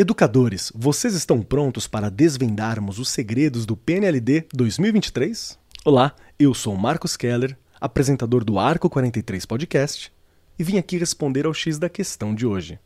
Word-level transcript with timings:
Educadores, 0.00 0.72
vocês 0.74 1.12
estão 1.12 1.42
prontos 1.42 1.86
para 1.86 2.10
desvendarmos 2.10 2.98
os 2.98 3.10
segredos 3.10 3.66
do 3.66 3.76
PNLD 3.76 4.46
2023? 4.50 5.58
Olá, 5.84 6.16
eu 6.38 6.54
sou 6.54 6.74
Marcos 6.74 7.18
Keller, 7.18 7.54
apresentador 7.78 8.42
do 8.42 8.58
Arco 8.58 8.88
43 8.88 9.44
Podcast, 9.44 10.10
e 10.58 10.64
vim 10.64 10.78
aqui 10.78 10.96
responder 10.96 11.44
ao 11.44 11.52
X 11.52 11.78
da 11.78 11.90
questão 11.90 12.34
de 12.34 12.46
hoje. 12.46 12.78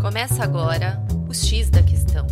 Começa 0.00 0.42
agora 0.42 0.98
o 1.28 1.34
X 1.34 1.68
da 1.68 1.82
questão. 1.82 2.26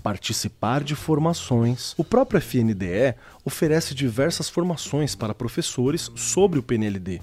participar 0.05 0.85
de 0.85 0.95
formações. 0.95 1.95
O 1.97 2.05
próprio 2.05 2.39
FNDE 2.39 3.15
oferece 3.43 3.95
diversas 3.95 4.51
formações 4.51 5.15
para 5.15 5.35
professores 5.35 6.11
sobre 6.15 6.59
o 6.59 6.63
PNLD. 6.63 7.23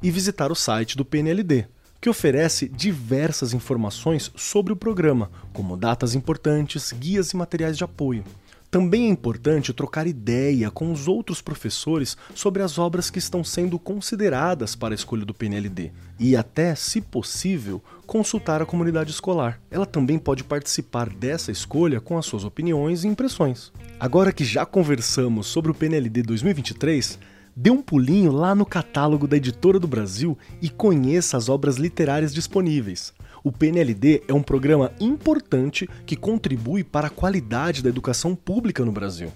E 0.00 0.12
visitar 0.12 0.52
o 0.52 0.54
site 0.54 0.96
do 0.96 1.04
PNLD, 1.04 1.66
que 2.00 2.08
oferece 2.08 2.68
diversas 2.68 3.52
informações 3.52 4.30
sobre 4.36 4.72
o 4.72 4.76
programa, 4.76 5.28
como 5.52 5.76
datas 5.76 6.14
importantes, 6.14 6.92
guias 6.92 7.32
e 7.32 7.36
materiais 7.36 7.76
de 7.76 7.82
apoio. 7.82 8.24
Também 8.70 9.06
é 9.06 9.08
importante 9.08 9.72
trocar 9.72 10.06
ideia 10.06 10.70
com 10.70 10.92
os 10.92 11.08
outros 11.08 11.42
professores 11.42 12.16
sobre 12.36 12.62
as 12.62 12.78
obras 12.78 13.10
que 13.10 13.18
estão 13.18 13.42
sendo 13.42 13.80
consideradas 13.80 14.76
para 14.76 14.94
a 14.94 14.96
escolha 14.96 15.24
do 15.24 15.34
PNLD 15.34 15.90
e 16.20 16.36
até, 16.36 16.76
se 16.76 17.00
possível, 17.00 17.82
consultar 18.06 18.62
a 18.62 18.66
comunidade 18.66 19.10
escolar. 19.10 19.60
Ela 19.72 19.86
também 19.86 20.20
pode 20.20 20.44
participar 20.44 21.08
dessa 21.10 21.50
escolha 21.50 22.00
com 22.00 22.16
as 22.16 22.26
suas 22.26 22.44
opiniões 22.44 23.02
e 23.02 23.08
impressões. 23.08 23.72
Agora 23.98 24.32
que 24.32 24.44
já 24.44 24.64
conversamos 24.64 25.48
sobre 25.48 25.72
o 25.72 25.74
PNLD 25.74 26.22
2023, 26.22 27.18
dê 27.56 27.70
um 27.70 27.82
pulinho 27.82 28.30
lá 28.30 28.54
no 28.54 28.64
catálogo 28.64 29.26
da 29.26 29.36
Editora 29.36 29.80
do 29.80 29.88
Brasil 29.88 30.38
e 30.62 30.70
conheça 30.70 31.36
as 31.36 31.48
obras 31.48 31.76
literárias 31.76 32.32
disponíveis. 32.32 33.12
O 33.42 33.50
PNLD 33.50 34.22
é 34.28 34.34
um 34.34 34.42
programa 34.42 34.92
importante 35.00 35.88
que 36.04 36.16
contribui 36.16 36.84
para 36.84 37.06
a 37.06 37.10
qualidade 37.10 37.82
da 37.82 37.88
educação 37.88 38.34
pública 38.34 38.84
no 38.84 38.92
Brasil. 38.92 39.32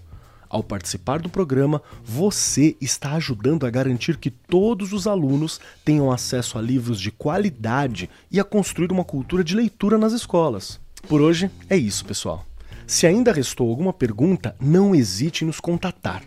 Ao 0.49 0.63
participar 0.63 1.21
do 1.21 1.29
programa, 1.29 1.83
você 2.05 2.77
está 2.81 3.15
ajudando 3.15 3.67
a 3.67 3.71
garantir 3.71 4.19
que 4.19 4.31
todos 4.31 4.93
os 4.93 5.07
alunos 5.07 5.61
tenham 5.85 6.13
acesso 6.13 6.59
a 6.59 6.63
livros 6.63 7.01
de 7.01 7.11
qualidade 7.11 8.09
e 8.31 8.39
a 8.39 8.45
construir 8.45 8.93
uma 8.93 9.05
cultura 9.05 9.43
de 9.43 9.57
leitura 9.57 9.99
nas 9.99 10.13
escolas. 10.13 10.79
Por 11.09 11.21
hoje 11.21 11.51
é 11.69 11.77
isso, 11.77 12.05
pessoal. 12.05 12.45
Se 12.87 13.07
ainda 13.07 13.33
restou 13.33 13.69
alguma 13.69 13.93
pergunta, 13.93 14.55
não 14.61 14.95
hesite 14.95 15.43
em 15.43 15.47
nos 15.47 15.59
contatar. 15.59 16.23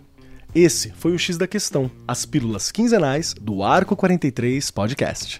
Esse 0.54 0.92
foi 0.92 1.14
o 1.14 1.20
X 1.20 1.38
da 1.38 1.48
Questão, 1.48 1.90
as 2.08 2.26
pílulas 2.26 2.72
quinzenais 2.72 3.34
do 3.40 3.64
Arco 3.64 3.96
43 3.96 4.72
Podcast. 4.72 5.40